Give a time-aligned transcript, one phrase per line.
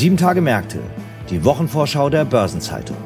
[0.00, 0.78] Sieben Tage Märkte,
[1.28, 2.96] die Wochenvorschau der Börsenzeitung.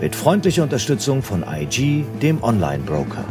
[0.00, 3.22] Mit freundlicher Unterstützung von IG, dem Online-Broker.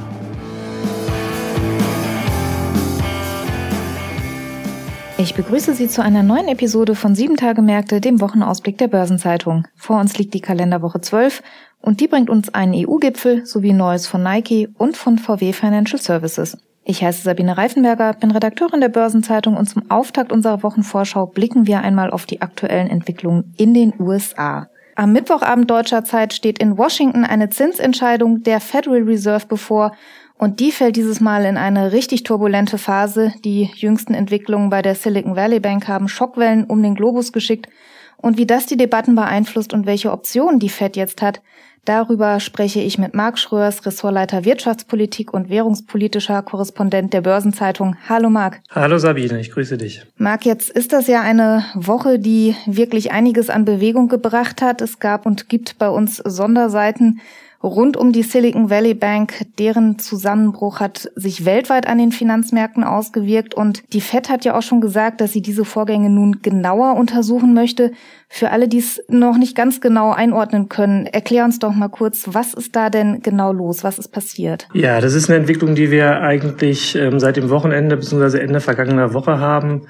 [5.18, 9.68] Ich begrüße Sie zu einer neuen Episode von Sieben Tage Märkte, dem Wochenausblick der Börsenzeitung.
[9.76, 11.42] Vor uns liegt die Kalenderwoche 12
[11.82, 16.56] und die bringt uns einen EU-Gipfel sowie Neues von Nike und von VW Financial Services.
[16.90, 21.82] Ich heiße Sabine Reifenberger, bin Redakteurin der Börsenzeitung und zum Auftakt unserer Wochenvorschau blicken wir
[21.82, 24.70] einmal auf die aktuellen Entwicklungen in den USA.
[24.96, 29.92] Am Mittwochabend deutscher Zeit steht in Washington eine Zinsentscheidung der Federal Reserve bevor
[30.38, 33.34] und die fällt dieses Mal in eine richtig turbulente Phase.
[33.44, 37.68] Die jüngsten Entwicklungen bei der Silicon Valley Bank haben Schockwellen um den Globus geschickt.
[38.18, 41.42] Und wie das die Debatten beeinflusst und welche Optionen die Fed jetzt hat,
[41.86, 47.96] darüber spreche ich mit Marc Schröers, Ressortleiter Wirtschaftspolitik und währungspolitischer Korrespondent der Börsenzeitung.
[48.10, 48.60] Hallo Marc.
[48.72, 50.06] Hallo Sabine, ich grüße dich.
[50.18, 54.82] Marc, jetzt ist das ja eine Woche, die wirklich einiges an Bewegung gebracht hat.
[54.82, 57.22] Es gab und gibt bei uns Sonderseiten
[57.64, 59.46] rund um die Silicon Valley Bank.
[59.58, 64.62] Deren Zusammenbruch hat sich weltweit an den Finanzmärkten ausgewirkt und die Fed hat ja auch
[64.62, 67.92] schon gesagt, dass sie diese Vorgänge nun genauer untersuchen möchte.
[68.30, 72.26] Für alle, die es noch nicht ganz genau einordnen können, erklär uns doch mal kurz,
[72.32, 73.84] was ist da denn genau los?
[73.84, 74.68] Was ist passiert?
[74.74, 78.40] Ja, das ist eine Entwicklung, die wir eigentlich ähm, seit dem Wochenende bzw.
[78.40, 79.88] Ende vergangener Woche haben.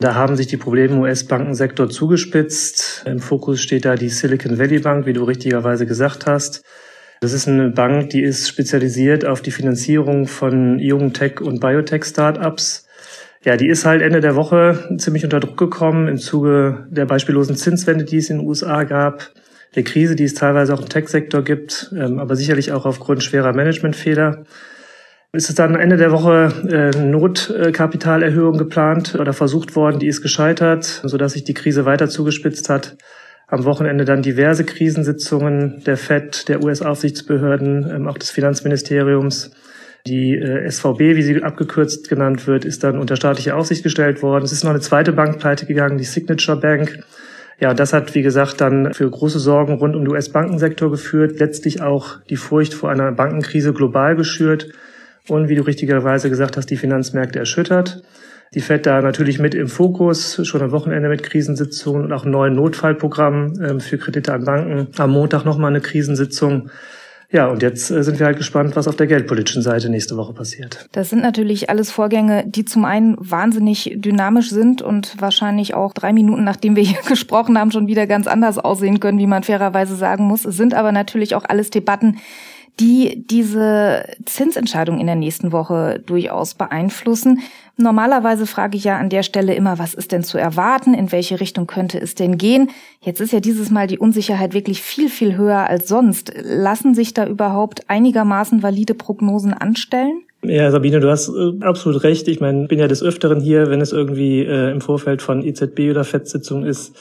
[0.00, 3.02] Da haben sich die Probleme im US-Bankensektor zugespitzt.
[3.04, 6.62] Im Fokus steht da die Silicon Valley Bank, wie du richtigerweise gesagt hast.
[7.20, 12.86] Das ist eine Bank, die ist spezialisiert auf die Finanzierung von jungen Tech- und Biotech-Startups.
[13.44, 17.56] Ja, die ist halt Ende der Woche ziemlich unter Druck gekommen im Zuge der beispiellosen
[17.56, 19.32] Zinswende, die es in den USA gab,
[19.74, 23.52] der Krise, die es teilweise auch im Tech-Sektor gibt, ähm, aber sicherlich auch aufgrund schwerer
[23.52, 24.44] Managementfehler.
[25.32, 30.84] Es ist dann Ende der Woche äh, Notkapitalerhöhung geplant oder versucht worden, die ist gescheitert,
[30.84, 32.96] sodass sich die Krise weiter zugespitzt hat
[33.48, 39.50] am Wochenende dann diverse Krisensitzungen der FED, der US-Aufsichtsbehörden, ähm, auch des Finanzministeriums.
[40.06, 44.44] Die äh, SVB, wie sie abgekürzt genannt wird, ist dann unter staatliche Aufsicht gestellt worden.
[44.44, 47.02] Es ist noch eine zweite Bank pleite gegangen, die Signature Bank.
[47.58, 51.80] Ja, das hat, wie gesagt, dann für große Sorgen rund um den US-Bankensektor geführt, letztlich
[51.82, 54.70] auch die Furcht vor einer Bankenkrise global geschürt
[55.26, 58.02] und, wie du richtigerweise gesagt hast, die Finanzmärkte erschüttert.
[58.54, 62.54] Die FED da natürlich mit im Fokus, schon am Wochenende mit Krisensitzungen und auch neuen
[62.54, 64.88] Notfallprogramm ähm, für Kredite an Banken.
[64.98, 66.70] Am Montag nochmal eine Krisensitzung.
[67.30, 70.32] Ja, und jetzt äh, sind wir halt gespannt, was auf der geldpolitischen Seite nächste Woche
[70.32, 70.88] passiert.
[70.92, 76.14] Das sind natürlich alles Vorgänge, die zum einen wahnsinnig dynamisch sind und wahrscheinlich auch drei
[76.14, 79.94] Minuten, nachdem wir hier gesprochen haben, schon wieder ganz anders aussehen können, wie man fairerweise
[79.94, 80.46] sagen muss.
[80.46, 82.16] Es sind aber natürlich auch alles Debatten,
[82.80, 87.40] die diese Zinsentscheidung in der nächsten Woche durchaus beeinflussen.
[87.80, 90.94] Normalerweise frage ich ja an der Stelle immer, was ist denn zu erwarten?
[90.94, 92.70] In welche Richtung könnte es denn gehen?
[93.00, 96.32] Jetzt ist ja dieses Mal die Unsicherheit wirklich viel, viel höher als sonst.
[96.42, 100.22] Lassen sich da überhaupt einigermaßen valide Prognosen anstellen?
[100.42, 102.26] Ja, Sabine, du hast äh, absolut recht.
[102.26, 105.90] Ich meine, bin ja des Öfteren hier, wenn es irgendwie äh, im Vorfeld von EZB
[105.90, 106.96] oder FED-Sitzung ist,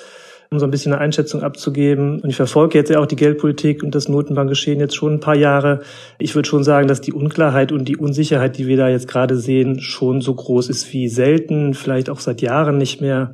[0.49, 2.21] um so ein bisschen eine Einschätzung abzugeben.
[2.21, 5.35] Und ich verfolge jetzt ja auch die Geldpolitik und das Notenbankgeschehen jetzt schon ein paar
[5.35, 5.81] Jahre.
[6.19, 9.37] Ich würde schon sagen, dass die Unklarheit und die Unsicherheit, die wir da jetzt gerade
[9.37, 13.33] sehen, schon so groß ist wie selten, vielleicht auch seit Jahren nicht mehr.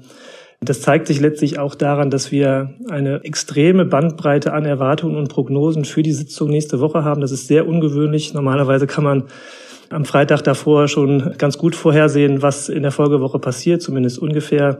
[0.59, 5.83] Das zeigt sich letztlich auch daran, dass wir eine extreme Bandbreite an Erwartungen und Prognosen
[5.83, 7.21] für die Sitzung nächste Woche haben.
[7.21, 8.33] Das ist sehr ungewöhnlich.
[8.33, 9.23] Normalerweise kann man
[9.89, 14.79] am Freitag davor schon ganz gut vorhersehen, was in der Folgewoche passiert, zumindest ungefähr.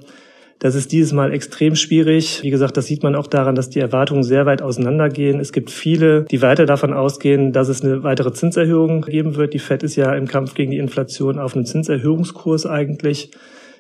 [0.64, 2.42] Das ist dieses Mal extrem schwierig.
[2.42, 5.42] Wie gesagt, das sieht man auch daran, dass die Erwartungen sehr weit auseinandergehen.
[5.42, 9.54] Es gibt viele, die weiter davon ausgehen, dass es eine weitere Zinserhöhung geben wird.
[9.54, 13.32] Die Fed ist ja im Kampf gegen die Inflation auf einem Zinserhöhungskurs eigentlich.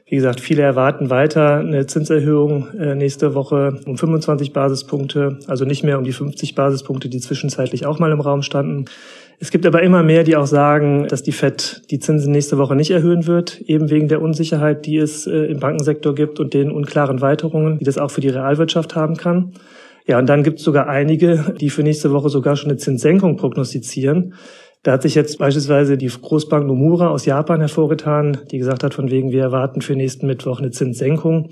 [0.05, 5.85] Wie gesagt, viele erwarten weiter eine Zinserhöhung äh, nächste Woche um 25 Basispunkte, also nicht
[5.85, 8.85] mehr um die 50 Basispunkte, die zwischenzeitlich auch mal im Raum standen.
[9.43, 12.77] Es gibt aber immer mehr, die auch sagen, dass die Fed die Zinsen nächste Woche
[12.77, 16.71] nicht erhöhen wird, eben wegen der Unsicherheit, die es äh, im Bankensektor gibt und den
[16.71, 19.51] unklaren Weiterungen, die das auch für die Realwirtschaft haben kann.
[20.07, 23.35] Ja, und dann gibt es sogar einige, die für nächste Woche sogar schon eine Zinssenkung
[23.35, 24.33] prognostizieren.
[24.83, 29.09] Da hat sich jetzt beispielsweise die Großbank Nomura aus Japan hervorgetan, die gesagt hat, von
[29.09, 31.49] wegen wir erwarten für nächsten Mittwoch eine Zinssenkung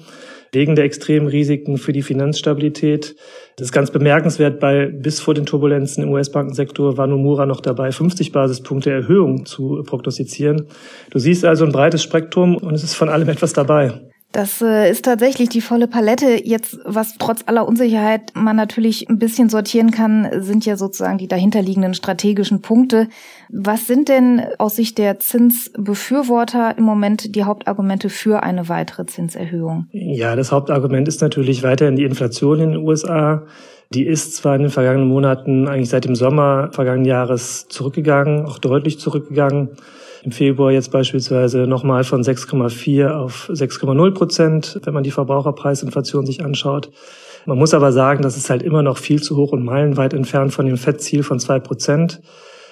[0.52, 3.16] wegen der extremen Risiken für die Finanzstabilität.
[3.56, 7.94] Das ist ganz bemerkenswert, weil bis vor den Turbulenzen im US-Bankensektor war Nomura noch dabei,
[7.94, 10.68] 50 Basispunkte Erhöhung zu prognostizieren.
[11.10, 14.11] Du siehst also ein breites Spektrum und es ist von allem etwas dabei.
[14.32, 16.42] Das äh, ist tatsächlich die volle Palette.
[16.46, 21.28] Jetzt, was trotz aller Unsicherheit man natürlich ein bisschen sortieren kann, sind ja sozusagen die
[21.28, 23.08] dahinterliegenden strategischen Punkte.
[23.50, 29.88] Was sind denn aus Sicht der Zinsbefürworter im Moment die Hauptargumente für eine weitere Zinserhöhung?
[29.92, 33.44] Ja, das Hauptargument ist natürlich weiterhin die Inflation in den USA.
[33.94, 38.58] Die ist zwar in den vergangenen Monaten, eigentlich seit dem Sommer vergangenen Jahres zurückgegangen, auch
[38.58, 39.70] deutlich zurückgegangen.
[40.24, 46.46] Im Februar jetzt beispielsweise nochmal von 6,4 auf 6,0 Prozent, wenn man die Verbraucherpreisinflation sich
[46.46, 46.90] anschaut.
[47.46, 50.54] Man muss aber sagen, das ist halt immer noch viel zu hoch und meilenweit entfernt
[50.54, 52.22] von dem Fettziel von zwei Prozent.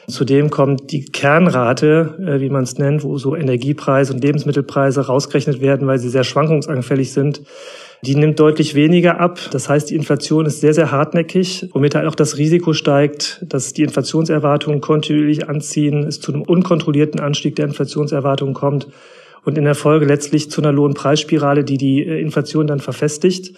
[0.07, 5.59] Zudem kommt die Kernrate, äh, wie man es nennt, wo so Energiepreise und Lebensmittelpreise rausgerechnet
[5.61, 7.41] werden, weil sie sehr schwankungsanfällig sind,
[8.01, 9.39] die nimmt deutlich weniger ab.
[9.51, 13.73] Das heißt, die Inflation ist sehr, sehr hartnäckig, womit halt auch das Risiko steigt, dass
[13.73, 18.87] die Inflationserwartungen kontinuierlich anziehen, es zu einem unkontrollierten Anstieg der Inflationserwartungen kommt
[19.43, 23.55] und in der Folge letztlich zu einer Lohnpreisspirale, die die äh, Inflation dann verfestigt.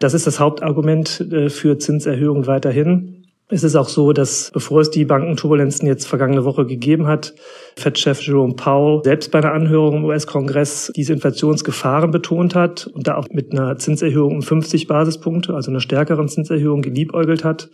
[0.00, 3.17] Das ist das Hauptargument äh, für Zinserhöhungen weiterhin.
[3.50, 7.32] Es ist auch so, dass bevor es die Bankenturbulenzen jetzt vergangene Woche gegeben hat,
[7.76, 13.16] Fed-Chef Jerome Powell selbst bei einer Anhörung im US-Kongress diese Inflationsgefahren betont hat und da
[13.16, 17.70] auch mit einer Zinserhöhung um 50 Basispunkte, also einer stärkeren Zinserhöhung geliebäugelt hat.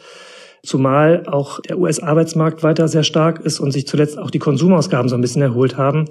[0.62, 5.16] Zumal auch der US-Arbeitsmarkt weiter sehr stark ist und sich zuletzt auch die Konsumausgaben so
[5.16, 6.04] ein bisschen erholt haben.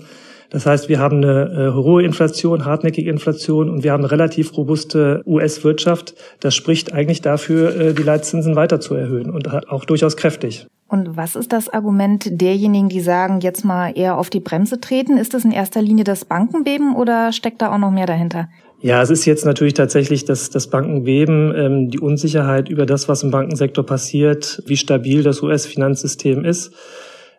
[0.54, 4.56] Das heißt, wir haben eine äh, hohe Inflation, hartnäckige Inflation und wir haben eine relativ
[4.56, 6.14] robuste US-Wirtschaft.
[6.42, 10.68] Das spricht eigentlich dafür, äh, die Leitzinsen weiter zu erhöhen und auch durchaus kräftig.
[10.88, 15.18] Und was ist das Argument derjenigen, die sagen, jetzt mal eher auf die Bremse treten?
[15.18, 18.48] Ist das in erster Linie das Bankenbeben oder steckt da auch noch mehr dahinter?
[18.80, 23.24] Ja, es ist jetzt natürlich tatsächlich das, das Bankenbeben, ähm, die Unsicherheit über das, was
[23.24, 26.74] im Bankensektor passiert, wie stabil das US-Finanzsystem ist.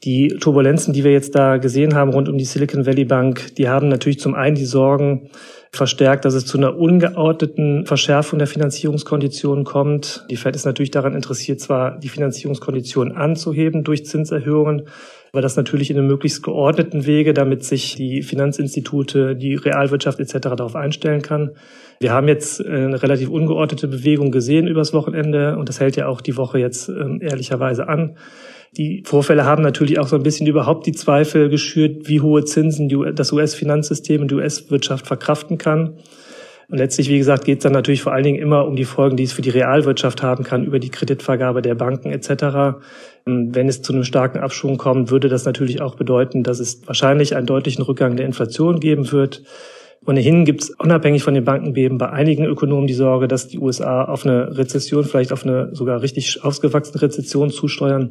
[0.05, 3.71] Die Turbulenzen, die wir jetzt da gesehen haben rund um die Silicon Valley Bank, die
[3.71, 5.31] haben natürlich zum einen die Sorgen
[5.73, 10.27] verstärkt, dass es zu einer ungeordneten Verschärfung der Finanzierungskonditionen kommt.
[10.31, 14.83] Die Fed ist natürlich daran interessiert, zwar die Finanzierungskonditionen anzuheben durch Zinserhöhungen,
[15.33, 20.35] aber das natürlich in einem möglichst geordneten Wege, damit sich die Finanzinstitute, die Realwirtschaft etc.
[20.41, 21.53] darauf einstellen kann.
[21.99, 26.09] Wir haben jetzt äh, eine relativ ungeordnete Bewegung gesehen übers Wochenende und das hält ja
[26.09, 28.17] auch die Woche jetzt ähm, ehrlicherweise an.
[28.77, 32.89] Die Vorfälle haben natürlich auch so ein bisschen überhaupt die Zweifel geschürt, wie hohe Zinsen
[33.15, 35.99] das US-Finanzsystem und die US-Wirtschaft verkraften kann.
[36.69, 39.17] Und letztlich, wie gesagt, geht es dann natürlich vor allen Dingen immer um die Folgen,
[39.17, 42.79] die es für die Realwirtschaft haben kann, über die Kreditvergabe der Banken etc.
[43.27, 47.37] Wenn es zu einem starken Abschwung kommt, würde das natürlich auch bedeuten, dass es wahrscheinlich
[47.37, 49.43] einen deutlichen Rückgang der Inflation geben wird.
[50.07, 54.05] Ohnehin gibt es unabhängig von den Bankenbeben bei einigen Ökonomen die Sorge, dass die USA
[54.05, 58.11] auf eine Rezession, vielleicht auf eine sogar richtig ausgewachsene Rezession zusteuern.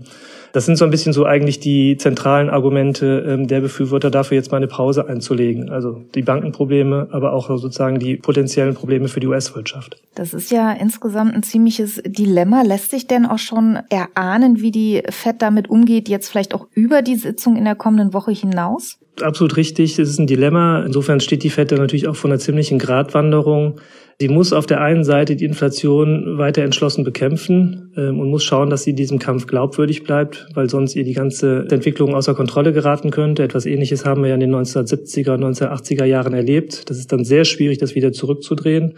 [0.53, 4.51] Das sind so ein bisschen so eigentlich die zentralen Argumente ähm, der Befürworter dafür, jetzt
[4.51, 5.69] mal eine Pause einzulegen.
[5.69, 9.97] Also die Bankenprobleme, aber auch sozusagen die potenziellen Probleme für die US-Wirtschaft.
[10.13, 12.61] Das ist ja insgesamt ein ziemliches Dilemma.
[12.61, 17.01] Lässt sich denn auch schon erahnen, wie die FED damit umgeht, jetzt vielleicht auch über
[17.01, 18.99] die Sitzung in der kommenden Woche hinaus?
[19.21, 19.99] Absolut richtig.
[19.99, 20.83] Es ist ein Dilemma.
[20.83, 23.79] Insofern steht die FED natürlich auch vor einer ziemlichen Gratwanderung.
[24.19, 28.69] Sie muss auf der einen Seite die Inflation weiter entschlossen bekämpfen ähm, und muss schauen,
[28.69, 33.11] dass sie diesem Kampf glaubwürdig bleibt, weil sonst ihr die ganze Entwicklung außer Kontrolle geraten
[33.11, 33.43] könnte.
[33.43, 36.89] Etwas Ähnliches haben wir ja in den 1970er und 1980er Jahren erlebt.
[36.89, 38.95] Das ist dann sehr schwierig, das wieder zurückzudrehen.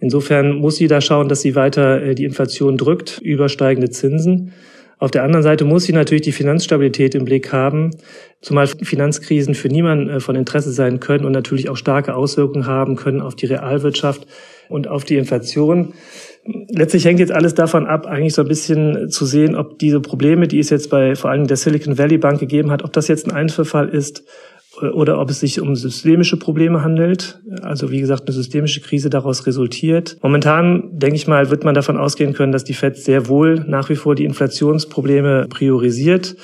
[0.00, 4.52] Insofern muss sie da schauen, dass sie weiter äh, die Inflation drückt, übersteigende Zinsen.
[5.02, 7.90] Auf der anderen Seite muss sie natürlich die Finanzstabilität im Blick haben,
[8.40, 12.94] zumal Finanzkrisen für niemanden äh, von Interesse sein können und natürlich auch starke Auswirkungen haben
[12.94, 14.28] können auf die Realwirtschaft
[14.68, 15.94] und auf die Inflation.
[16.68, 20.46] Letztlich hängt jetzt alles davon ab, eigentlich so ein bisschen zu sehen, ob diese Probleme,
[20.46, 23.26] die es jetzt bei vor allem der Silicon Valley Bank gegeben hat, ob das jetzt
[23.26, 24.22] ein Einzelfall ist
[24.82, 27.40] oder ob es sich um systemische Probleme handelt.
[27.62, 30.16] Also wie gesagt, eine systemische Krise daraus resultiert.
[30.22, 33.88] Momentan, denke ich mal, wird man davon ausgehen können, dass die Fed sehr wohl nach
[33.88, 36.36] wie vor die Inflationsprobleme priorisiert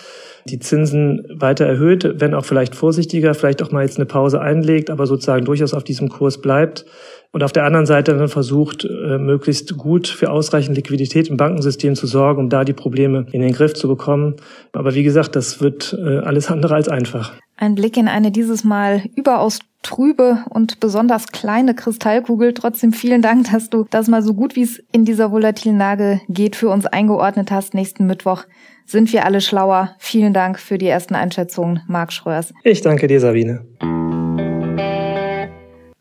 [0.50, 4.90] die Zinsen weiter erhöht, wenn auch vielleicht vorsichtiger, vielleicht auch mal jetzt eine Pause einlegt,
[4.90, 6.84] aber sozusagen durchaus auf diesem Kurs bleibt.
[7.30, 11.94] Und auf der anderen Seite dann versucht, äh, möglichst gut für ausreichend Liquidität im Bankensystem
[11.94, 14.36] zu sorgen, um da die Probleme in den Griff zu bekommen.
[14.72, 17.34] Aber wie gesagt, das wird äh, alles andere als einfach.
[17.56, 22.54] Ein Blick in eine dieses Mal überaus trübe und besonders kleine Kristallkugel.
[22.54, 26.20] Trotzdem vielen Dank, dass du das mal so gut wie es in dieser volatilen Lage
[26.28, 27.74] geht für uns eingeordnet hast.
[27.74, 28.44] Nächsten Mittwoch
[28.90, 29.94] sind wir alle schlauer.
[29.98, 32.52] Vielen Dank für die ersten Einschätzungen, Marc Schröers.
[32.64, 33.64] Ich danke dir, Sabine.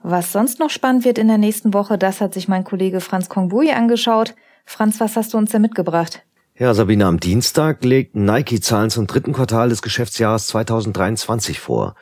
[0.02, 3.28] Was sonst noch spannend wird in der nächsten Woche, das hat sich mein Kollege Franz
[3.28, 4.36] Kongbui angeschaut.
[4.66, 6.24] Franz, was hast du uns da mitgebracht?
[6.58, 11.96] Ja, Sabine, am Dienstag legt Nike Zahlen zum dritten Quartal des Geschäftsjahres 2023 vor.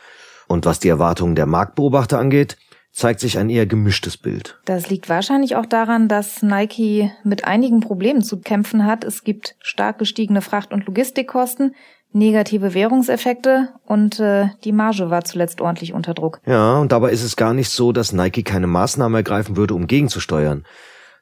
[0.48, 2.58] Und was die Erwartungen der Marktbeobachter angeht,
[2.96, 4.58] zeigt sich ein eher gemischtes Bild.
[4.64, 9.04] Das liegt wahrscheinlich auch daran, dass Nike mit einigen Problemen zu kämpfen hat.
[9.04, 11.76] Es gibt stark gestiegene Fracht- und Logistikkosten,
[12.14, 16.40] negative Währungseffekte und äh, die Marge war zuletzt ordentlich unter Druck.
[16.46, 19.88] Ja, und dabei ist es gar nicht so, dass Nike keine Maßnahmen ergreifen würde, um
[19.88, 20.64] gegenzusteuern.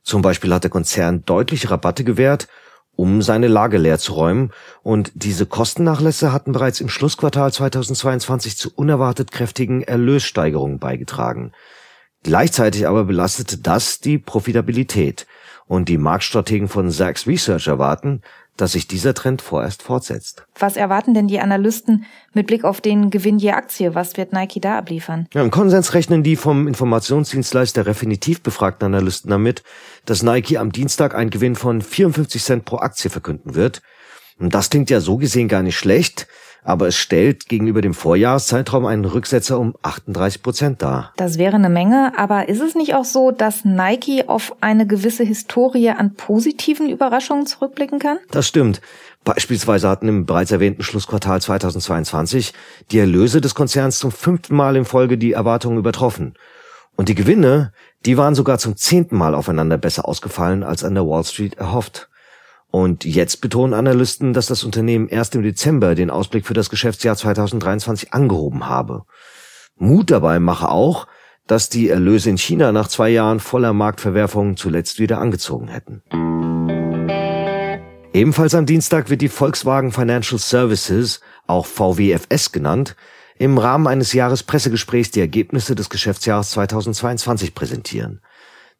[0.03, 2.47] Zum Beispiel hat der Konzern deutliche Rabatte gewährt,
[2.95, 4.51] um seine Lage leer zu räumen,
[4.83, 11.51] und diese Kostennachlässe hatten bereits im Schlussquartal 2022 zu unerwartet kräftigen Erlössteigerungen beigetragen.
[12.23, 15.27] Gleichzeitig aber belastete das die Profitabilität,
[15.65, 18.21] und die Marktstrategen von Sachs Research erwarten,
[18.57, 20.45] dass sich dieser Trend vorerst fortsetzt.
[20.59, 23.95] Was erwarten denn die Analysten mit Blick auf den Gewinn je Aktie?
[23.95, 25.27] Was wird Nike da abliefern?
[25.33, 29.63] Ja, Im Konsens rechnen die vom Informationsdienstleister Refinitiv befragten Analysten damit,
[30.05, 33.81] dass Nike am Dienstag einen Gewinn von 54 Cent pro Aktie verkünden wird.
[34.39, 36.27] Und das klingt ja so gesehen gar nicht schlecht,
[36.63, 41.13] aber es stellt gegenüber dem Vorjahreszeitraum einen Rücksetzer um 38 Prozent dar.
[41.17, 45.23] Das wäre eine Menge, aber ist es nicht auch so, dass Nike auf eine gewisse
[45.23, 48.17] Historie an positiven Überraschungen zurückblicken kann?
[48.31, 48.81] Das stimmt.
[49.23, 52.53] Beispielsweise hatten im bereits erwähnten Schlussquartal 2022
[52.91, 56.33] die Erlöse des Konzerns zum fünften Mal in Folge die Erwartungen übertroffen.
[56.95, 57.71] Und die Gewinne,
[58.05, 62.09] die waren sogar zum zehnten Mal aufeinander besser ausgefallen als an der Wall Street erhofft.
[62.75, 67.15] Und jetzt betonen Analysten, dass das Unternehmen erst im Dezember den Ausblick für das Geschäftsjahr
[67.15, 69.03] 2023 angehoben habe.
[69.77, 71.05] Mut dabei mache auch,
[71.45, 76.01] dass die Erlöse in China nach zwei Jahren voller Marktverwerfungen zuletzt wieder angezogen hätten.
[78.11, 82.95] Ebenfalls am Dienstag wird die Volkswagen Financial Services, auch VWFS genannt,
[83.37, 88.21] im Rahmen eines Jahrespressegesprächs die Ergebnisse des Geschäftsjahres 2022 präsentieren.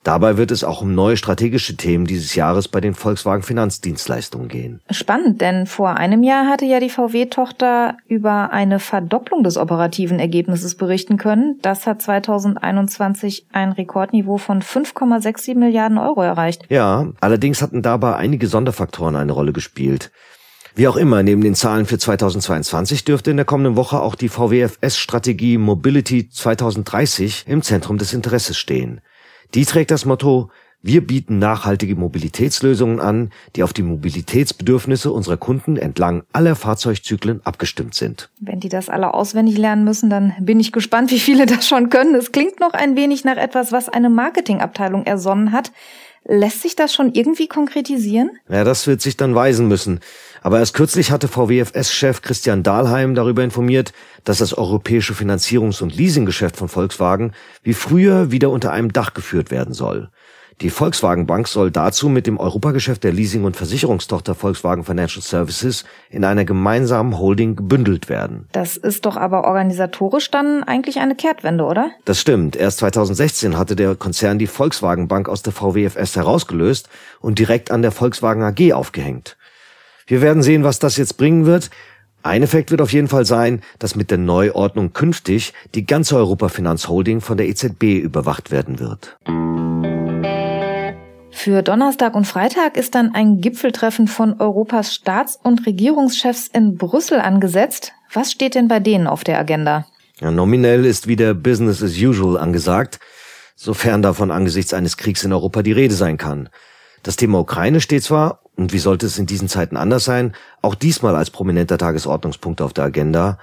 [0.03, 4.81] Dabei wird es auch um neue strategische Themen dieses Jahres bei den Volkswagen Finanzdienstleistungen gehen.
[4.89, 10.75] Spannend, denn vor einem Jahr hatte ja die VW-Tochter über eine Verdopplung des operativen Ergebnisses
[10.75, 11.57] berichten können.
[11.61, 16.63] Das hat 2021 ein Rekordniveau von 5,67 Milliarden Euro erreicht.
[16.69, 20.11] Ja, allerdings hatten dabei einige Sonderfaktoren eine Rolle gespielt.
[20.75, 24.27] Wie auch immer, neben den Zahlen für 2022 dürfte in der kommenden Woche auch die
[24.27, 28.99] VWFS-Strategie Mobility 2030 im Zentrum des Interesses stehen.
[29.53, 30.49] Die trägt das Motto
[30.85, 37.95] wir bieten nachhaltige Mobilitätslösungen an, die auf die Mobilitätsbedürfnisse unserer Kunden entlang aller Fahrzeugzyklen abgestimmt
[37.95, 38.29] sind.
[38.41, 41.89] Wenn die das alle auswendig lernen müssen, dann bin ich gespannt, wie viele das schon
[41.89, 42.15] können.
[42.15, 45.71] Es klingt noch ein wenig nach etwas, was eine Marketingabteilung ersonnen hat.
[46.25, 48.31] Lässt sich das schon irgendwie konkretisieren?
[48.49, 50.01] Ja, das wird sich dann weisen müssen.
[50.43, 53.93] Aber erst kürzlich hatte VWFS-Chef Christian Dahlheim darüber informiert,
[54.25, 57.31] dass das europäische Finanzierungs- und Leasinggeschäft von Volkswagen
[57.63, 60.09] wie früher wieder unter einem Dach geführt werden soll.
[60.61, 65.85] Die Volkswagen Bank soll dazu mit dem Europageschäft der Leasing- und Versicherungstochter Volkswagen Financial Services
[66.09, 68.47] in einer gemeinsamen Holding gebündelt werden.
[68.51, 71.91] Das ist doch aber organisatorisch dann eigentlich eine Kehrtwende, oder?
[72.05, 72.55] Das stimmt.
[72.57, 77.81] Erst 2016 hatte der Konzern die Volkswagen Bank aus der VWFS herausgelöst und direkt an
[77.81, 79.37] der Volkswagen AG aufgehängt.
[80.13, 81.71] Wir werden sehen, was das jetzt bringen wird.
[82.21, 86.49] Ein Effekt wird auf jeden Fall sein, dass mit der Neuordnung künftig die ganze Europa
[86.49, 89.17] Finanzholding von der EZB überwacht werden wird.
[91.31, 97.19] Für Donnerstag und Freitag ist dann ein Gipfeltreffen von Europas Staats- und Regierungschefs in Brüssel
[97.19, 97.93] angesetzt.
[98.13, 99.87] Was steht denn bei denen auf der Agenda?
[100.19, 102.99] Ja, nominell ist wieder Business as usual angesagt,
[103.55, 106.49] sofern davon angesichts eines Kriegs in Europa die Rede sein kann.
[107.01, 110.75] Das Thema Ukraine steht zwar, und wie sollte es in diesen Zeiten anders sein, auch
[110.75, 113.37] diesmal als prominenter Tagesordnungspunkt auf der Agenda,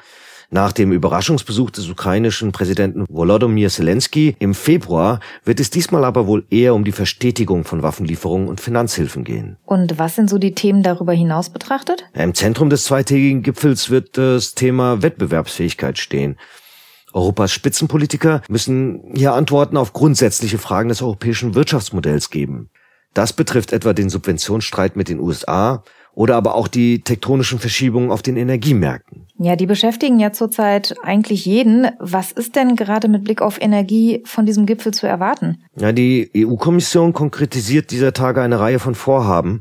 [0.53, 6.45] nach dem Überraschungsbesuch des ukrainischen Präsidenten Volodymyr Zelensky im Februar wird es diesmal aber wohl
[6.51, 9.59] eher um die Verstetigung von Waffenlieferungen und Finanzhilfen gehen.
[9.65, 12.05] Und was sind so die Themen darüber hinaus betrachtet?
[12.15, 16.37] Im Zentrum des zweitägigen Gipfels wird das Thema Wettbewerbsfähigkeit stehen.
[17.13, 22.71] Europas Spitzenpolitiker müssen hier Antworten auf grundsätzliche Fragen des europäischen Wirtschaftsmodells geben.
[23.15, 25.83] Das betrifft etwa den Subventionsstreit mit den USA,
[26.15, 29.27] oder aber auch die tektonischen Verschiebungen auf den Energiemärkten.
[29.39, 31.89] Ja, die beschäftigen ja zurzeit eigentlich jeden.
[31.99, 35.63] Was ist denn gerade mit Blick auf Energie von diesem Gipfel zu erwarten?
[35.77, 39.61] Ja, die EU-Kommission konkretisiert dieser Tage eine Reihe von Vorhaben.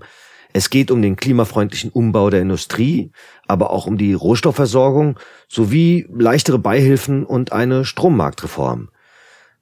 [0.51, 3.11] Es geht um den klimafreundlichen Umbau der Industrie,
[3.47, 8.89] aber auch um die Rohstoffversorgung sowie leichtere Beihilfen und eine Strommarktreform.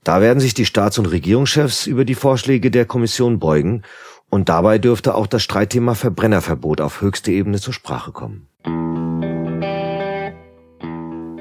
[0.04, 3.84] Da werden sich die Staats- und Regierungschefs über die Vorschläge der Kommission beugen
[4.30, 8.48] und dabei dürfte auch das Streitthema Verbrennerverbot auf höchste Ebene zur Sprache kommen.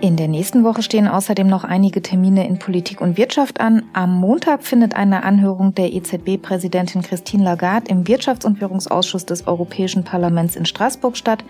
[0.06, 3.82] In der nächsten Woche stehen außerdem noch einige Termine in Politik und Wirtschaft an.
[3.92, 10.04] Am Montag findet eine Anhörung der EZB-Präsidentin Christine Lagarde im Wirtschafts- und Währungsausschuss des Europäischen
[10.04, 11.44] Parlaments in Straßburg statt.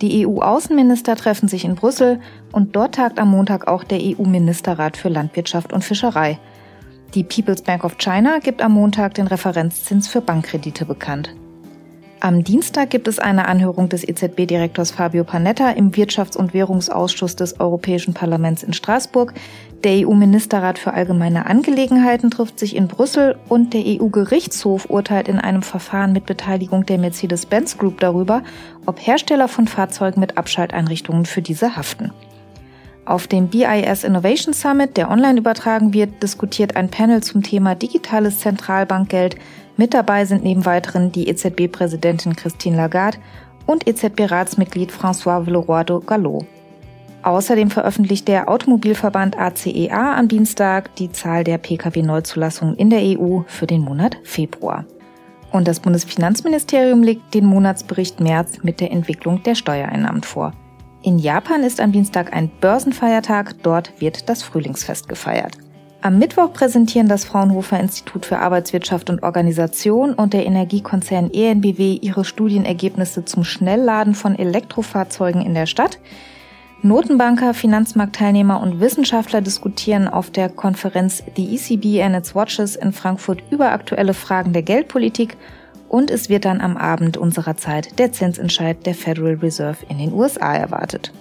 [0.00, 2.20] Die EU-Außenminister treffen sich in Brüssel
[2.52, 6.38] und dort tagt am Montag auch der EU-Ministerrat für Landwirtschaft und Fischerei.
[7.14, 11.34] Die People's Bank of China gibt am Montag den Referenzzins für Bankkredite bekannt.
[12.24, 17.60] Am Dienstag gibt es eine Anhörung des EZB-Direktors Fabio Panetta im Wirtschafts- und Währungsausschuss des
[17.60, 19.34] Europäischen Parlaments in Straßburg.
[19.84, 25.60] Der EU-Ministerrat für allgemeine Angelegenheiten trifft sich in Brüssel und der EU-Gerichtshof urteilt in einem
[25.60, 28.42] Verfahren mit Beteiligung der Mercedes-Benz Group darüber,
[28.86, 32.10] ob Hersteller von Fahrzeugen mit Abschalteinrichtungen für diese haften.
[33.06, 38.38] Auf dem BIS Innovation Summit, der online übertragen wird, diskutiert ein Panel zum Thema digitales
[38.38, 39.36] Zentralbankgeld.
[39.76, 43.18] Mit dabei sind neben weiteren die EZB-Präsidentin Christine Lagarde
[43.66, 46.46] und EZB-Ratsmitglied François Villeroy de Gallo.
[47.22, 53.40] Außerdem veröffentlicht der Automobilverband ACEA e am Dienstag die Zahl der Pkw-Neuzulassungen in der EU
[53.46, 54.84] für den Monat Februar.
[55.50, 60.52] Und das Bundesfinanzministerium legt den Monatsbericht März mit der Entwicklung der Steuereinnahmen vor.
[61.02, 65.56] In Japan ist am Dienstag ein Börsenfeiertag, dort wird das Frühlingsfest gefeiert.
[66.04, 72.26] Am Mittwoch präsentieren das Fraunhofer Institut für Arbeitswirtschaft und Organisation und der Energiekonzern ENBW ihre
[72.26, 75.98] Studienergebnisse zum Schnellladen von Elektrofahrzeugen in der Stadt.
[76.82, 83.42] Notenbanker, Finanzmarktteilnehmer und Wissenschaftler diskutieren auf der Konferenz The ECB and its Watches in Frankfurt
[83.50, 85.38] über aktuelle Fragen der Geldpolitik
[85.88, 90.12] und es wird dann am Abend unserer Zeit der Zinsentscheid der Federal Reserve in den
[90.12, 91.14] USA erwartet.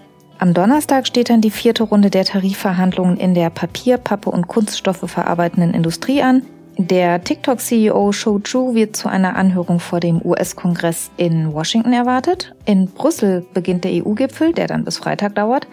[0.44, 5.10] Am Donnerstag steht dann die vierte Runde der Tarifverhandlungen in der Papier-, Pappe- und Kunststoffe
[5.10, 6.42] verarbeitenden Industrie an.
[6.78, 12.54] Der TikTok-CEO Shou Chu wird zu einer Anhörung vor dem US-Kongress in Washington erwartet.
[12.66, 15.66] In Brüssel beginnt der EU-Gipfel, der dann bis Freitag dauert.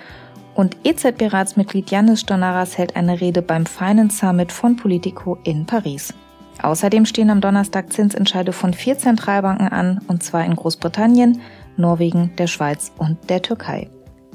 [0.55, 6.15] Und EZB-Ratsmitglied Yannis Stonaras hält eine Rede beim Finance Summit von Politico in Paris.
[6.63, 11.41] Außerdem stehen am Donnerstag Zinsentscheide von vier Zentralbanken an, und zwar in Großbritannien,
[11.77, 13.91] Norwegen, der Schweiz und der Türkei.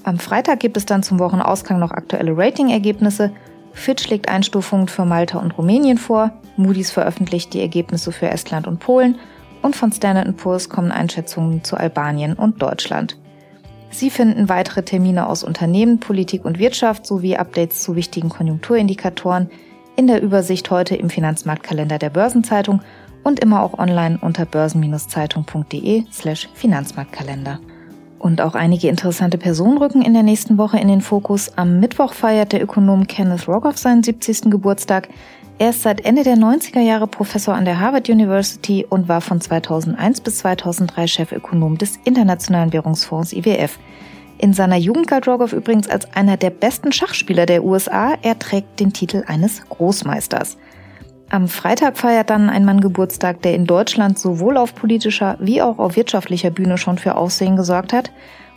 [0.06, 3.32] Am Freitag gibt es dann zum Wochenausgang noch aktuelle Ratingergebnisse.
[3.74, 8.80] Fitch legt Einstufungen für Malta und Rumänien vor, Moody's veröffentlicht die Ergebnisse für Estland und
[8.80, 9.18] Polen
[9.64, 13.18] und von Standard Poor's kommen Einschätzungen zu Albanien und Deutschland.
[13.90, 19.50] Sie finden weitere Termine aus Unternehmen, Politik und Wirtschaft sowie Updates zu wichtigen Konjunkturindikatoren
[19.96, 22.84] in der Übersicht heute im Finanzmarktkalender der Börsenzeitung
[23.24, 27.60] und immer auch online unter börsen-zeitung.de slash Finanzmarktkalender.
[28.20, 31.58] Und auch einige interessante Personen rücken in der nächsten Woche in den Fokus.
[31.58, 34.50] Am Mittwoch feiert der Ökonom Kenneth Rogoff seinen 70.
[34.50, 35.10] Geburtstag.
[35.58, 39.40] Er ist seit Ende der 90er Jahre Professor an der Harvard University und war von
[39.40, 43.80] 2001 bis 2003 Chefökonom des Internationalen Währungsfonds IWF.
[44.38, 48.16] In seiner Jugend galt Rogoff übrigens als einer der besten Schachspieler der USA.
[48.22, 50.58] Er trägt den Titel eines Großmeisters.
[51.30, 55.80] Am Freitag feiert dann ein Mann Geburtstag, der in Deutschland sowohl auf politischer wie auch
[55.80, 58.12] auf wirtschaftlicher Bühne schon für Aussehen gesorgt hat.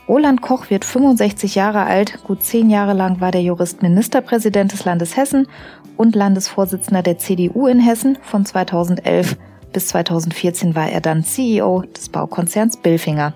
[0.06, 2.22] Roland Koch wird 65 Jahre alt.
[2.24, 5.46] Gut zehn Jahre lang war der Jurist Ministerpräsident des Landes Hessen
[5.96, 8.16] und Landesvorsitzender der CDU in Hessen.
[8.22, 9.36] Von 2011
[9.72, 13.34] bis 2014 war er dann CEO des Baukonzerns Billfinger.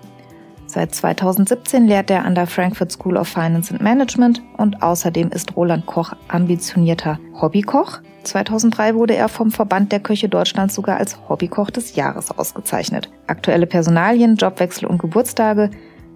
[0.65, 5.55] Seit 2017 lehrt er an der Frankfurt School of Finance and Management und außerdem ist
[5.55, 8.01] Roland Koch ambitionierter Hobbykoch.
[8.23, 13.09] 2003 wurde er vom Verband der Köche Deutschlands sogar als Hobbykoch des Jahres ausgezeichnet.
[13.27, 15.69] Aktuelle Personalien, Jobwechsel und Geburtstage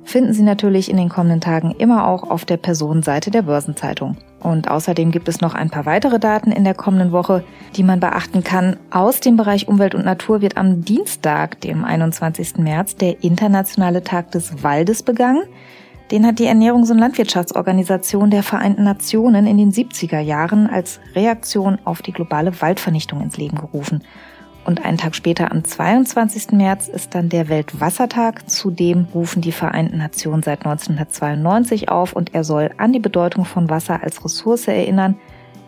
[0.08, 4.16] finden Sie natürlich in den kommenden Tagen immer auch auf der Personenseite der Börsenzeitung.
[4.40, 7.44] Und außerdem gibt es noch ein paar weitere Daten in der kommenden Woche,
[7.76, 8.78] die man beachten kann.
[8.90, 12.58] Aus dem Bereich Umwelt und Natur wird am Dienstag, dem 21.
[12.58, 15.44] März, der Internationale Tag des Waldes begangen.
[16.12, 21.80] Den hat die Ernährungs- und Landwirtschaftsorganisation der Vereinten Nationen in den 70er Jahren als Reaktion
[21.84, 24.04] auf die globale Waldvernichtung ins Leben gerufen.
[24.64, 26.52] Und einen Tag später, am 22.
[26.52, 28.50] März, ist dann der Weltwassertag.
[28.50, 33.70] Zudem rufen die Vereinten Nationen seit 1992 auf und er soll an die Bedeutung von
[33.70, 35.16] Wasser als Ressource erinnern.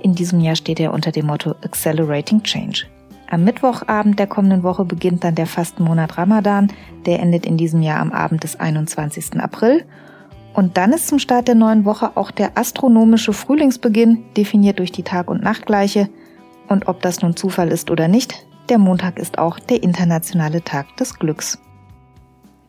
[0.01, 2.87] In diesem Jahr steht er unter dem Motto Accelerating Change.
[3.29, 6.71] Am Mittwochabend der kommenden Woche beginnt dann der Fastenmonat Ramadan.
[7.05, 9.39] Der endet in diesem Jahr am Abend des 21.
[9.39, 9.85] April.
[10.59, 15.03] Und dann ist zum Start der neuen Woche auch der astronomische Frühlingsbeginn, definiert durch die
[15.03, 16.09] Tag- und Nachtgleiche.
[16.67, 20.97] Und ob das nun Zufall ist oder nicht, der Montag ist auch der internationale Tag
[20.97, 21.59] des Glücks.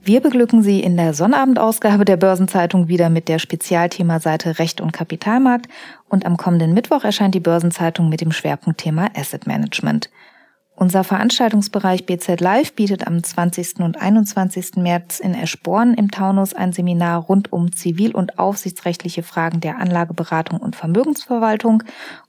[0.05, 5.67] Wir beglücken Sie in der Sonnabendausgabe der Börsenzeitung wieder mit der Spezialthemaseite Recht und Kapitalmarkt
[6.09, 10.11] und am kommenden Mittwoch erscheint die Börsenzeitung mit dem Schwerpunktthema Asset Management.
[10.81, 13.81] Unser Veranstaltungsbereich BZ Live bietet am 20.
[13.81, 14.77] und 21.
[14.77, 20.59] März in Eschborn im Taunus ein Seminar rund um zivil- und aufsichtsrechtliche Fragen der Anlageberatung
[20.59, 21.83] und Vermögensverwaltung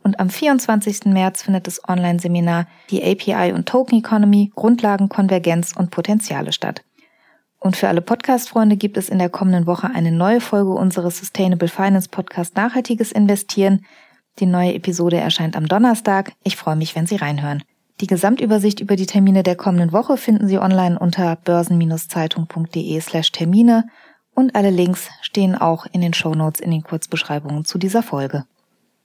[0.04, 1.06] und am 24.
[1.06, 6.84] März findet das Online-Seminar Die API und Token Economy, Grundlagen, Konvergenz und Potenziale statt.
[7.58, 11.70] Und für alle Podcast-Freunde gibt es in der kommenden Woche eine neue Folge unseres Sustainable
[11.70, 13.86] Finance Podcast Nachhaltiges Investieren.
[14.40, 16.34] Die neue Episode erscheint am Donnerstag.
[16.44, 17.64] Ich freue mich, wenn Sie reinhören.
[18.02, 23.86] Die Gesamtübersicht über die Termine der kommenden Woche finden Sie online unter börsen-zeitung.de slash Termine
[24.34, 28.46] und alle Links stehen auch in den Shownotes in den Kurzbeschreibungen zu dieser Folge.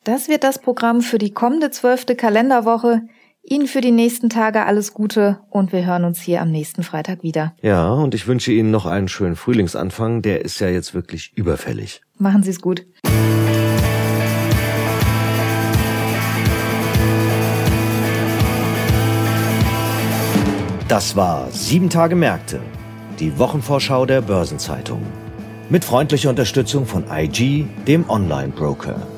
[0.04, 3.02] Das wird das Programm für die kommende zwölfte Kalenderwoche.
[3.42, 7.22] Ihnen für die nächsten Tage alles Gute und wir hören uns hier am nächsten Freitag
[7.22, 7.54] wieder.
[7.60, 10.22] Ja, und ich wünsche Ihnen noch einen schönen Frühlingsanfang.
[10.22, 12.00] Der ist ja jetzt wirklich überfällig.
[12.18, 12.86] Machen Sie es gut.
[20.88, 22.60] Das war Sieben Tage Märkte,
[23.18, 25.02] die Wochenvorschau der Börsenzeitung.
[25.68, 29.15] Mit freundlicher Unterstützung von IG, dem Online-Broker.